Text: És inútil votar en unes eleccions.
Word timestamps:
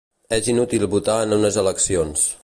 És 0.37 0.47
inútil 0.53 0.85
votar 0.93 1.17
en 1.27 1.35
unes 1.37 1.59
eleccions. 1.65 2.25